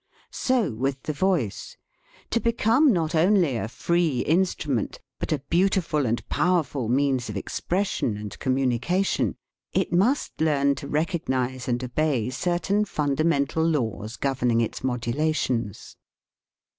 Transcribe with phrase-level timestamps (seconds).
[0.31, 1.77] So with the voice:
[2.31, 7.37] to become not only a free instrument, but a beautiful and power ful means of
[7.37, 9.35] expression and commnuicatiori,
[9.73, 15.95] it must learn to recognize and obey certain fundamental laws governing its modulations.